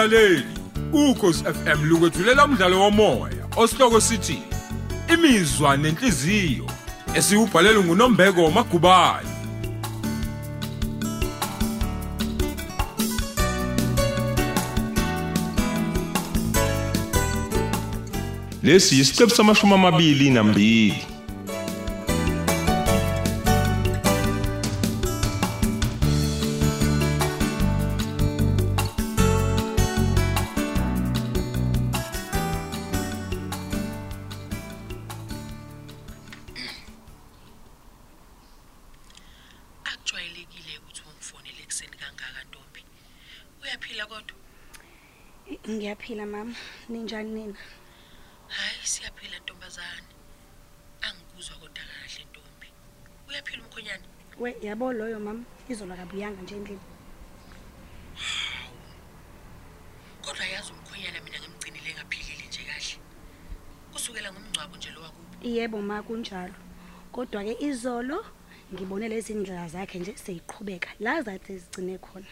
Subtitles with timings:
[0.00, 0.44] mlaleli
[0.92, 4.38] ukhosi FM lukwethulela umdlalo womoya osihloko sithi
[5.14, 6.66] imizwa nenhliziyo
[7.14, 9.28] esiubhalelwe nguNombeko Magubane.
[18.62, 21.09] Lesi yisiqephu samashumi amabili nambili.
[41.70, 42.82] Ekuseni kangaka ntombi?
[43.62, 44.36] Uyaphila kodwa?
[45.70, 46.54] Ngiyaphila mama.
[46.88, 47.58] Ninjani nina?
[48.48, 50.10] hayi siyaphila ntombazane.
[51.06, 52.68] Angikuzwa kodwa kahle ntombi.
[53.28, 54.04] Uyaphila umkhonyana
[54.38, 55.44] We yabo loyo mama.
[55.68, 56.86] Izola kabuyanga nje endlini.
[60.24, 62.96] kodwa yazi umkhonyana mina ngimgcinile ngaphilile nje kahle.
[63.92, 65.30] Kusukela ngomngcwabo nje lo wakubo.
[65.42, 66.54] Yebo ma kunjalo.
[67.12, 68.26] Kodwa ke izolo
[68.72, 72.30] ngibone lezi indlela zakhe nje seyiqhubeka la zathi zigcine khona.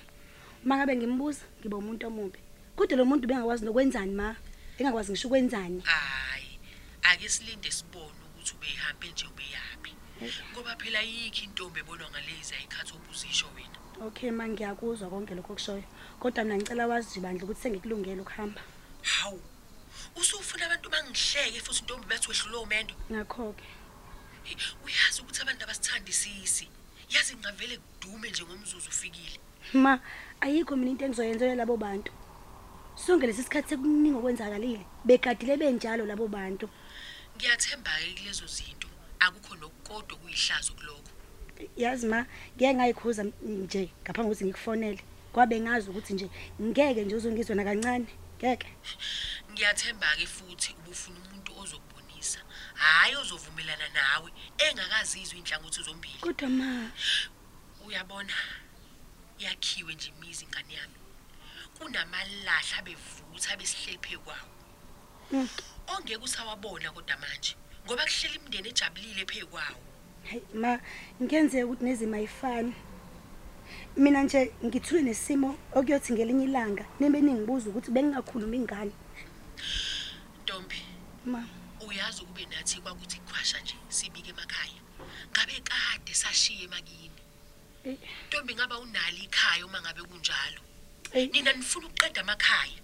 [0.65, 2.39] Uma ngabe ngimbuza ngiba umuntu omubi.
[2.77, 4.37] Kodwa lo muntu bengakwazi nokwenzani ma?
[4.79, 5.81] Engakwazi ngisho ukwenzani?
[5.85, 6.59] hayi
[7.03, 9.93] ake silinde sibone ukuthi ubeyihambe nje ubeyaphi
[10.53, 15.83] ngoba phela yikho intombi ebonwa ngalezi ayikhathi obuzisho wena Okay ma ngiyakuzwa konke lokho kushoyo.
[16.21, 18.63] Kodwa mina ngicela wazi bandla ukuthi sengikulungele ukuhamba.
[19.03, 19.41] hawu
[20.17, 23.88] usufuna abantu bangihleke futhi intombi bathi wehlule umendo Ngakho ke Hey,
[24.85, 26.67] uyazi ukuthi abantu abasithanda isisi
[27.11, 29.39] yazi ngavele kudume nje ngomzuzu ufikile
[29.73, 30.01] ma
[30.41, 32.13] ayikho mina into engizoyenza labo bantu.
[32.95, 34.85] Sonke lesisikhathi sekuningi okwenzakalile.
[35.05, 36.67] Begadile benjalo labo bantu.
[37.39, 38.89] ngiyathemba-ke kulezo zinto
[39.21, 41.13] akukho nokukodwa kuyihlazo kulokho
[41.77, 45.03] yazi ma ngeke ngayikhuza nje ngaphambi kokuthi ngikufonele
[45.33, 46.27] kwabe ngazi ukuthi nje
[46.63, 48.69] ngeke nje uzongizwa nakancane ngeke
[49.51, 51.51] ngiyathemba-ke futhi ubufuna umuntu
[52.19, 52.41] ozokubonisa
[52.75, 56.19] hhayi ozovumelana nawe engakazizwa inhlangothi zombili.
[56.21, 56.91] Kodwa ma
[57.87, 58.33] uyabona
[59.39, 60.95] yakhiwe nje imizi ingane yami.
[61.79, 64.49] Kunamalahla abevutha besihleli phe kwawo.
[65.33, 65.49] Mm.
[65.87, 69.81] ongeke usawabona kodwa manje ngoba kuhleli imindeni ejabulile phe kwawo.
[70.31, 70.81] Hayi ma
[71.23, 72.75] ngenzeka ukuthi nezimo ayifani.
[73.97, 78.93] Mina nje ngithule nesimo okuyothi ngelinye ilanga nembe ningibuza ukuthi bengingakhuluma ingane
[80.43, 80.81] ntombi
[81.27, 81.58] ma.
[81.89, 84.81] Uyazi ukube nathi kwakuthi khwasha nje sibike emakhaya.
[85.33, 87.19] Ngabe kade sashiye emakini
[87.85, 87.97] Eh.
[88.29, 90.61] ntombi ngaba unalo ikhaya uma ngabe kunjalo?
[91.33, 92.81] Nina nifuna ukuqeda amakhaya.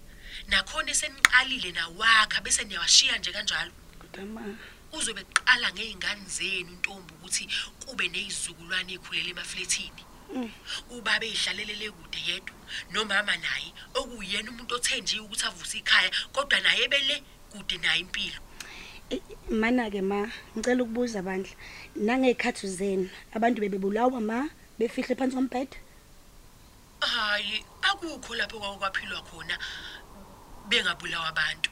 [0.47, 3.71] Nakhona eseniqalile nawakha bese niyawashiya nje kanjalo.
[3.99, 4.43] Kodwa ma
[4.95, 7.43] uzobe kuqala ngey'ngane zenu ntombi ukuthi
[7.85, 10.03] kube neyizukulwane ey'khulele emaflethini.
[10.33, 10.49] Mm.
[10.89, 12.55] ubaba ey'hlalelele kude yedwa
[12.91, 17.15] nomama naye okuyena umuntu othenjiwe ukuthi avuse ikhaya kodwa naye ebele
[17.51, 18.39] kude naye impilo.
[19.49, 21.53] Mana-ke ma ngicela ukubuza bandla
[21.95, 24.49] nangey'khathi zenu abantu bebebulawa ma
[24.79, 25.77] befihle phansi kombhede?
[26.99, 29.55] Hayi akukho lapho kwakwaphilwa khona
[30.69, 31.69] bengabulawa abantu.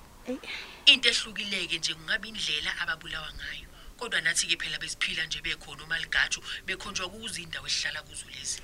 [0.85, 3.67] Into ehlukileke nje kungaba indlela ababulawa ngayo.
[3.97, 8.61] Kodwa nathi-ke phela besiphila nje bekhona umaligatshu bekhonjwa kuzo indawo esihlala kuzo lezi.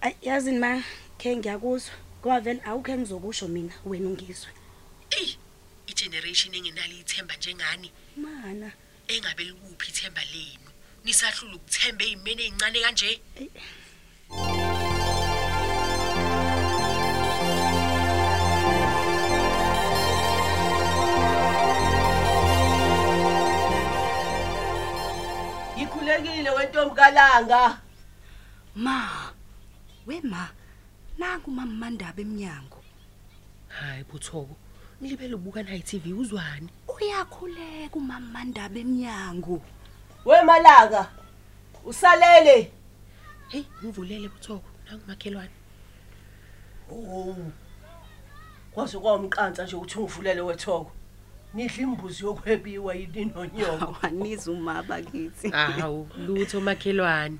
[0.00, 0.82] Ay, yazini ma
[1.18, 4.50] khe ngiyakuzwa ngoba vele awukho engizokusho mina wena ungizwe.
[5.10, 5.38] Eyi
[5.98, 8.72] igeneration engenalo ithemba njengani mana
[9.08, 10.70] engabe likuphi ithemba lenu
[11.04, 13.10] nisahlula ukuthemba ey'meni ey'ncane kanje.
[25.76, 27.80] Ngikhulekile wentombi kalanga.
[28.76, 28.96] Ma,
[30.06, 30.50] wema,
[31.18, 32.78] nangu mama Mandaba eminyango.
[33.68, 34.56] hayi buthoko
[35.00, 39.62] nilibele ubuka nayi TV uzwani Uyakhuleka umama Mandaba eminyango.
[40.24, 41.10] Wemalanga.
[41.84, 42.70] Usalele.
[43.48, 45.50] heyi ngivulele buthoko nangumakhelwane
[46.90, 47.36] Oh.
[48.72, 50.92] Kwaze kwamqansa nje ukuthi ungivulele wethoko.
[51.54, 53.96] Nidla imbuzi yokhwebiwa yini nonyoko.
[54.02, 55.48] Awaniza umaba kithi.
[55.50, 57.38] hawu lutho makhelwane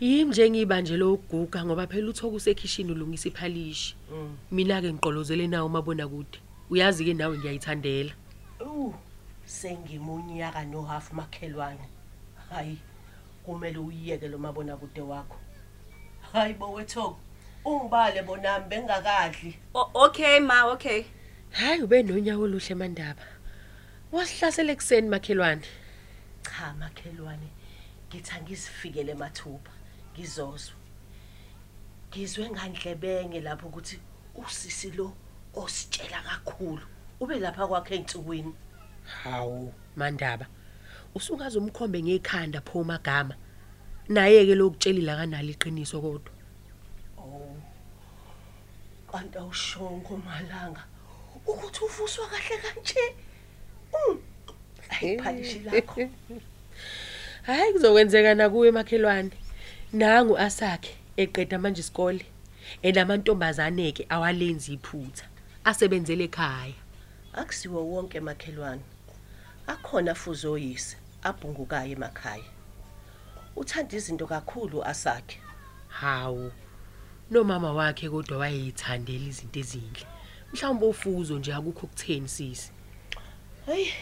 [0.00, 4.36] yimi nje ngiyibanjele ukuguga ngoba phela uthoko usekhishini ulungisa iphalishi Mm.
[4.50, 6.38] mina-ke ngiqolozele nawo umabona kude
[6.70, 8.14] uyazi-ke nawe ngiyayithandela
[8.60, 8.94] Uh,
[9.46, 11.88] sengimunyaka no half makhelwane.
[12.50, 12.78] Hayi,
[13.44, 15.36] kumele uyiyeke lo mabona kude wakho.
[16.32, 17.18] Hayi bo wethoko.
[17.64, 19.56] Ungibale bonami bengakadli.
[19.74, 21.04] Okay ma, okay.
[21.50, 23.24] hhayi ube nonyawo oluhle mandaba
[24.12, 25.66] wasihlasela ekuseni makhelwane
[26.42, 27.48] Cha makhelwane.
[28.08, 29.72] Ngithi angizifikele mathupha.
[30.12, 30.76] Ngizozwa.
[32.10, 33.98] Ngizwe ngandlebenge lapho ukuthi
[34.34, 35.12] usisi lo
[35.54, 36.82] ositshela kakhulu
[37.20, 38.54] ube lapha kwakhe einsukwini
[39.22, 39.74] hawu.
[39.96, 40.46] Mandaba
[41.14, 43.34] usungaze umkhombe ngekhanda pho magama
[44.08, 46.32] naye ke lokutshelila kanali iqiniso kodwa.
[47.18, 47.56] Oh
[49.10, 50.84] kanti awushongo malanga.
[51.46, 53.04] Ukuthi uvuswa kahle kanje?
[53.92, 54.18] Mm.
[54.90, 56.08] ayiphalishi lakho.
[57.42, 59.30] Hayi kuzokwenzeka nakuwe emakhelwane
[59.92, 62.24] nangu asakhe eqeda manje isikole
[62.82, 65.29] enamantombazane ke awalenzi iphutha.
[65.64, 66.74] Asebenzele ekhaya.
[67.32, 68.82] Akusiwo wonke emakhelwane
[69.66, 72.50] akhona futhi oyise abhungukayo emakhaya.
[73.56, 75.38] Uthanda izinto kakhulu asakhe.
[75.88, 76.52] Hawu
[77.30, 80.06] nomama wakhe kodwa wayeyithandela izinto ezinhle.
[80.52, 82.72] Mhlawumbe ufuzo nje akukho kutheni sisi?
[83.66, 83.92] Hey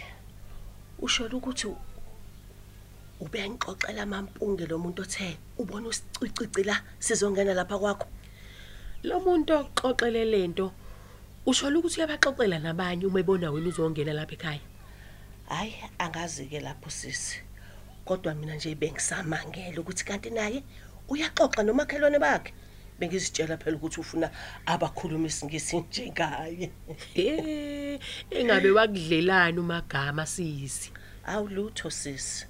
[0.99, 1.69] usho ukuthi
[3.21, 8.07] ubengixoxela amampunge lo muntu othe ubona usicicici la sizongena lapha kwakho?
[9.03, 10.73] Lo muntu oxoxele lento
[11.49, 14.61] usho ukuthi uyabaxoxela nabanye uma ebona wena uzongena lapha ekhaya?
[15.49, 17.41] Hayi angazi ke lapho sisi.
[18.05, 20.63] Kodwa mina nje bengisamangela ukuthi kanti naye
[21.09, 22.53] uyaxoxa nomakhelwane bakhe.
[22.99, 24.31] Bengizitshela phela ukuthi ufuna
[24.67, 26.71] abakhulumisi ngesinje ngaye
[27.15, 27.99] eh
[28.31, 30.93] engabe wakudlelana umagama sisi.
[31.25, 32.47] Awulutho sisi.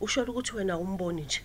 [0.00, 1.40] Usho ukuthi wena umboni nje?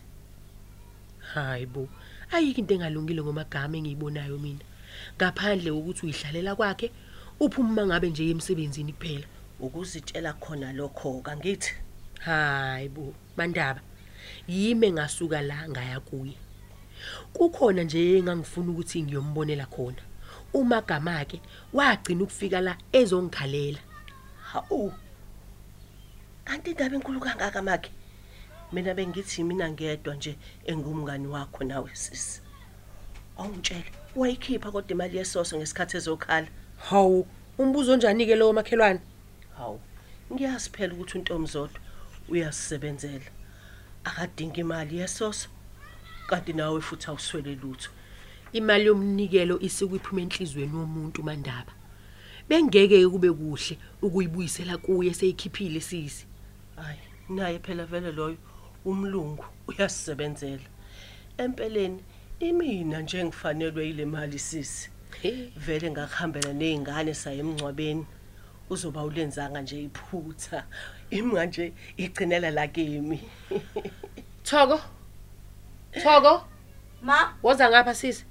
[1.33, 1.89] Hayibo
[2.31, 4.68] ayikho into engalungile ngomagama engiyibonayo mina.
[5.17, 6.91] Ngaphandle kokuthi uyihlalela kwakhe
[7.39, 9.27] uphuma ngabe nje emsebenzini kuphela.
[9.59, 11.71] Ukuzitshela khona lokho kangithi?
[12.25, 13.81] Hayibo mandaba
[14.47, 16.35] yime ngasuka la ngaya kuye.
[17.33, 20.01] Kukhona nje engangifuna ukuthi ngiyombonela khona.
[20.53, 21.41] Umagama ke
[21.73, 23.79] wagcina ukufika la ezongikhalela.
[24.51, 24.93] Hawu
[26.45, 27.91] kanti indaba enkulu kangaka makhe?
[28.71, 32.41] Mina bengithi mina ngedwa nje engumngani wakho nawe sisi
[33.37, 36.47] awungitshela wayikhipha kodwa imali yesoso ngesikhathi ezokhala.
[36.77, 37.27] Hawu
[37.57, 38.99] umbuzo njani ke lowo makhelwane.
[39.57, 39.79] Hawu
[40.33, 41.79] ngiyazi phela ukuthi untomzodwa
[42.29, 43.29] uyasebenzela
[44.03, 45.49] akadinga imali yesoso
[46.27, 47.89] kanti nawe futhi awuswele lutho.
[48.53, 51.73] Imali yomnikelo isuke iphuma enhlizweni womuntu mandaba.
[52.49, 56.25] Bengeke kube kuhle ukuyibuyisela kuye seyikhiphile sisi.
[56.75, 56.99] Hayi
[57.29, 58.37] naye phela vele loyo
[58.85, 60.67] umlungu uyasebenzela
[61.37, 62.03] empeleni
[62.39, 64.89] imina nje ngifanelwe ile mali sisi.
[65.57, 68.05] Vele ngakuhambela nezingane saye emncwabeni
[68.69, 70.65] uzoba ulenzanga nje iphutha.
[71.09, 73.19] Imwa nje igcinela la kimi.
[74.47, 74.79] Thoko
[76.03, 76.45] Thoko
[77.01, 78.25] Ma, woza ngapha sisi.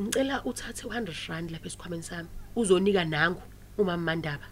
[0.00, 2.28] Ngicela uthathe 100 rand lapha esikhwameni sami.
[2.56, 3.42] Uzonika nangu
[3.78, 4.46] uma mandaba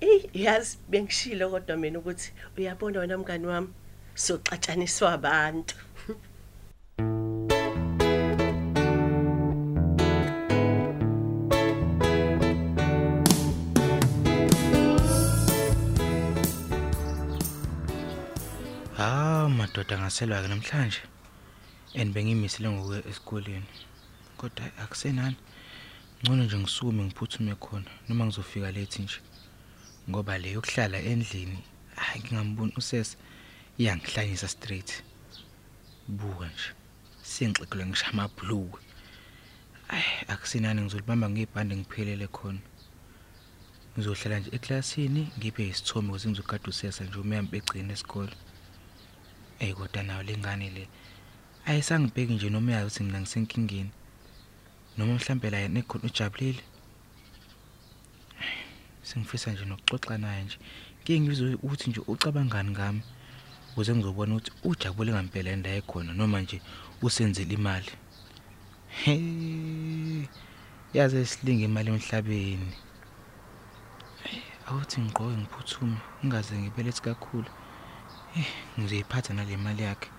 [0.00, 3.68] Eh yazi bengishilo kodwa mina ukuthi uyabona wena mngani wami.
[4.14, 5.74] Soxatshaniswa abantu
[19.00, 21.00] Ha madoda ngaselwa ke namhlanje.
[21.94, 23.66] And bengimisile ngokuya esikoleni.
[24.36, 25.36] Kodwa akusenani.
[26.22, 29.20] Ngcono nje ngisukume ngiphuthume khona noma ngizofika late nje.
[30.10, 31.58] Ngoba le yokuhlala endlini
[31.96, 33.16] hayi ngingamboni usese
[33.80, 34.90] iyangihlanyisa straight.
[36.08, 36.68] Buka nje.
[37.22, 38.80] Sengixekelwe ngisho amabhlukwe.
[39.88, 42.60] Ay akusenani ngizolibamba ngebhande ngiphelele khona.
[43.94, 48.36] Ngizohlala nje eklasini ngiphe isithombe ukuze ngizokade usesa nje uma yambegcina esikole.
[49.58, 50.84] Eh kodwa nayo lengane le
[51.66, 53.90] ayisangibheki nje noma uyazi ukuthi mina ngisenkingeni.
[54.96, 56.62] Noma mhlambe la yena ekhona ujabulile.
[59.02, 60.58] Sengifisa nje nokuxoxa naye nje.
[61.00, 63.02] Ngeke ngizwe ukuthi nje ucabangani ngami
[63.70, 66.58] ukuze ngizobona ukuthi ujabule ngempela endaye ekhona noma nje
[67.02, 67.92] usenzele imali.
[69.00, 69.14] He
[70.94, 72.74] yaze silinge imali emhlabeni.
[74.66, 77.50] Awuthi ngigqoke ngiphuthume ngingaze ngibelethi kakhulu.
[78.38, 78.48] Eh
[78.78, 80.10] ngizoyiphatha nale mali yakhe.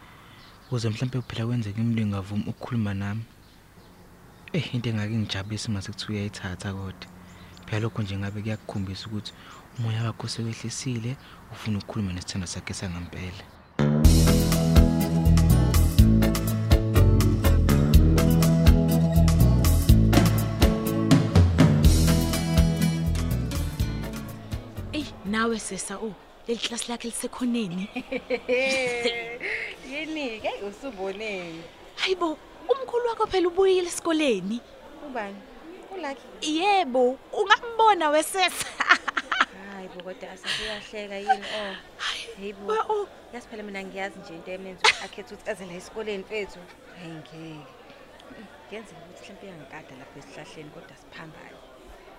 [0.72, 3.24] Uze mhlambe phela kwenzeke imlingo avuma ukukhuluma nami.
[4.53, 7.08] Eh into engake ngijabulisa mase kuthiwa uyayithatha kodwa.
[7.72, 9.34] Phela lokho nje ngabe kuyakukhombisa ukuthi
[9.80, 11.16] umoya wakho sewehlisile
[11.51, 13.44] ufuna ukukhuluma nesithando sakhe sangempela.
[24.94, 26.13] Ey nawe sesa oh
[26.48, 27.88] leli class lakhe lisekhoneni
[29.92, 31.63] yini ke usuboneni?
[31.96, 32.38] hayibo
[32.70, 34.60] umkhulu wakho phela ubuyile esikoleni
[35.08, 35.50] Ubani?
[36.01, 36.22] Ulaki.
[36.41, 38.65] yebo ungambona wesesa
[39.74, 41.75] Hayi bo kodwa asakuyahleka yini oh.
[41.98, 42.67] Hayibo.
[42.67, 43.08] Wa- oh.
[43.34, 46.60] Yazi phela mina ngiyazi nje into emenza akhethe ukuthi aze la esikoleni mfethu.
[47.00, 47.60] Hayi ngeke.
[48.70, 51.58] kuyenzeka ukuthi mhlawumbe iyangikada lapha esihlahleni kodwa siphambane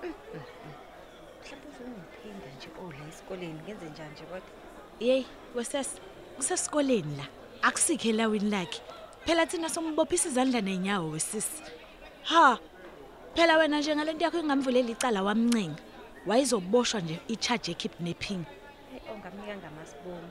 [0.03, 0.73] Mm, mm, mm.
[1.43, 4.49] mhlawumbe uzongiphinda nje ola esikoleni ngenze njani nje kodwa
[5.01, 6.01] yeyi wesese
[6.37, 7.27] kusesikoleni la
[7.63, 8.81] akusikho elawini lakhe
[9.25, 11.63] phela thina sombophisa izandla nenyawo wesisi
[12.23, 12.59] ha
[13.35, 15.83] phela wena nje ngale nto yakho engamvulela icala wamncenga
[16.27, 18.45] wayizoboshwa nje i-charge ye-kidnapping
[18.93, 20.31] Eyi, ongamnika ngamasibomu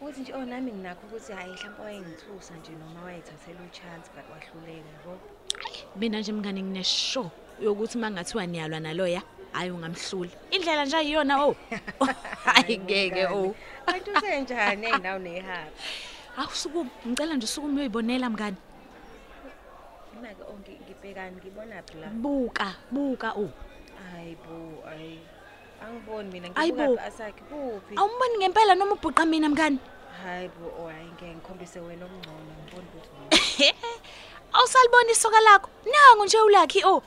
[0.00, 4.88] ukuthi nje oh nami nginakho ukuthi hhayi mhlawumbe wayengithusa nje noma wayethathela uchance but wahluleka
[4.94, 5.18] yabo?
[5.96, 11.56] Mina nje mngane ngineshow yokuthi uma ngathiwa niyalwa naloya hhayi ungamhlula indlela nje ayiyona o
[12.44, 13.54] hayi ngeke o
[13.86, 15.70] kanti usenjani ey'nawo neyihabi
[16.36, 18.56] awusukumi ngicela nje usukume uyoyibonela mngani.
[20.14, 22.08] Ima-ke o ngi- ngibhekani ngibonaphi la?
[22.22, 23.46] Buka buka o
[24.12, 24.54] hayi bo
[24.86, 25.18] hayi
[25.82, 26.82] angiboni mina Ayi bo.
[26.82, 27.40] ngibukaphi asakhe?
[27.50, 29.78] Kuphi awumboni ngempela noma ubhuqa mina mngani?
[30.22, 33.74] Hayi bo oh hayi ngeke ngikhombise wena okungcono ngiboni ukuthi wena
[34.56, 35.68] awusalibona isoka lakho?
[35.90, 37.02] Nangu nje ulakhi o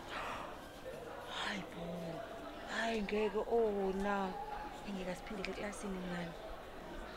[1.43, 1.83] hayi bo.
[2.75, 4.29] Hayi ngeke oh na.
[4.87, 6.33] Engeke asiphindele eklasini mngani.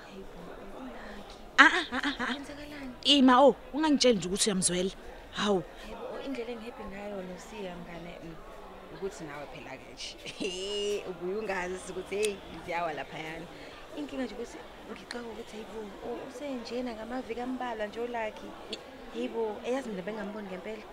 [0.04, 0.38] Hayi bo
[0.80, 2.26] ulaki Ah, ah, ah, ah, ah.
[2.32, 4.90] kwenzakalani ima o ungangitsheli nje ukuthi uyamzwela.
[5.38, 5.62] Hawu.
[5.82, 8.12] Hayi bo indlela engihebhi ngayo nosiya mngane.
[8.24, 8.36] Mm,
[8.94, 11.04] ukuthi nawe phela-ke nje.
[11.10, 13.46] Ubuye ungazi ukuthi heyi ziyawa laphayana.
[13.98, 14.58] Inkinga nje ukuthi
[14.90, 18.48] ngixaka ukuthi hayi bo u- usenjena ngamaviki ambalwa nje olakhi.
[19.12, 20.84] Hayi bo eyazi mina bengamboni ngempela.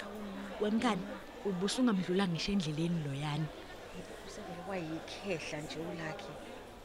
[0.00, 0.42] Hawu ma.
[0.60, 1.04] wemngani
[1.44, 3.48] ubusungamdlula ngisho endleleni loyani
[3.96, 6.32] Yebo, usevele wayikhehla nje ulakhi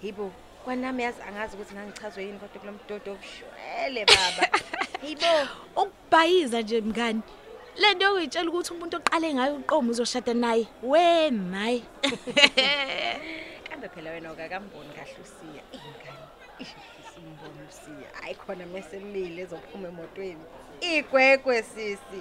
[0.04, 0.32] yibo
[0.64, 4.44] kwanami yazi angazi ukuthi ngangichazwe yini kodwa kulo mdodo obushwele baba.
[5.08, 5.34] Yibo.
[5.76, 7.22] Ukubhayiza nje mngani
[7.80, 11.84] le nto yokuyitshela ukuthi umuntu oqale ngayo uqomo uzoshada naye we mayi
[13.68, 15.64] kambe phela wena ukakamboni kahle usiya.
[15.78, 16.26] Ingane
[16.64, 18.10] isimboni usiya.
[18.22, 20.46] Hayi khona mesemile ezophuma emotweni.
[20.82, 22.20] Igwegwe sisi.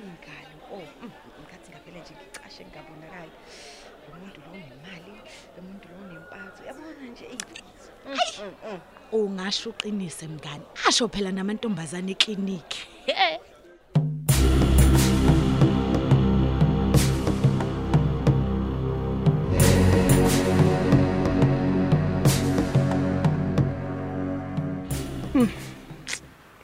[0.00, 3.32] Ingane oh mm, ngikhathi ngaphela nje ngicashe ngingabonakali.
[4.10, 5.14] Lo muntu lo unemali
[5.56, 7.38] lo muntu lo unempatho yabona nje eyi.
[9.12, 10.64] Ungasho uqinise mngani.
[10.88, 12.82] Asho phela namantombazane eklinikhi.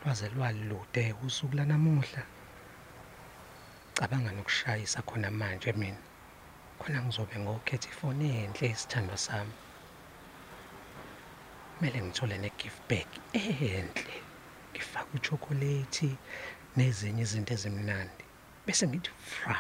[0.05, 2.23] Lwaze lwalude usuku lanamuhla.
[3.95, 5.99] Cabanga nokushayisa khona manje mina.
[6.78, 9.54] Khona ngizobe ngokhetha ifoni enhle isithandwa sami.
[11.73, 14.16] Kumele ngithole ne-gift bag enhle
[14.71, 16.11] ngifake uchokolate
[16.76, 18.25] nezinye izinto ezimnandi
[18.64, 19.59] bese ngithi fra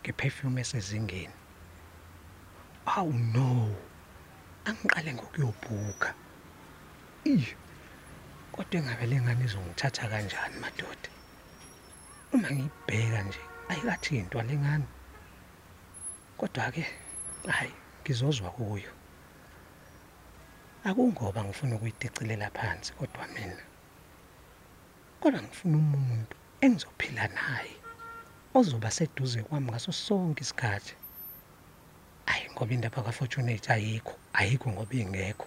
[0.00, 1.38] ngeperfume esezingeni.
[2.96, 3.48] Awu no
[4.68, 6.10] angiqale ngokuyobhuka
[7.24, 7.56] iyo
[8.52, 11.10] kodwa engabe lengane izongithatha kanjani madoda?
[12.32, 14.99] Uma ngiyibheka nje ayikathi into lengane kodwa
[16.48, 16.86] ke
[17.48, 18.90] hayi ngizozwa kuyo.
[20.84, 23.62] Akungoba ngifuna ukuyidicilela phansi kodwa mina.
[25.20, 27.76] Kodwa ngifuna umuntu engizophila naye
[28.54, 30.94] ozoba seduze kwami ngaso sonke isikhathi.
[32.26, 35.46] Hayi ngoba indaba kafortunate ayikho ayikho ngoba ingekho.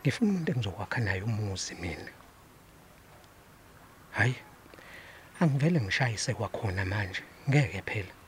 [0.00, 2.12] Ngifuna umuntu engizokwakha naye umuzi mina.
[4.10, 4.36] Hayi
[5.40, 8.23] angivele ngishayise kwakhona manje ngeke phela.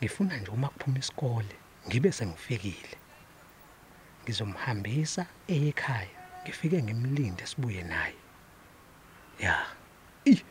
[0.00, 1.54] Ngifuna nje uma kuphuma isikole
[1.88, 2.96] ngibe sengifikile.
[4.24, 8.14] Ngizomhambisa ekhaya ngifike ngimlinde sibuye naye.
[9.40, 9.66] Ya
[10.24, 10.42] i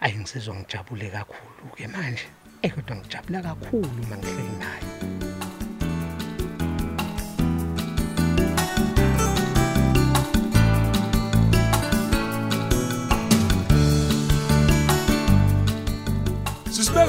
[0.00, 2.26] ayi ngisizwa ngijabule kakhulu ke manje
[2.62, 5.31] ekodwa ngijabula kakhulu uma ngihleli naye.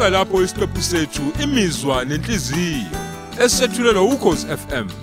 [0.03, 2.97] Sisibeka lapho isiqephu sethu imizwa nenhliziyo
[3.39, 5.02] esethulelwa ukhozi FM